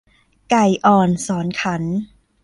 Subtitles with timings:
[0.49, 1.83] ไก่อ่อนสอนขัน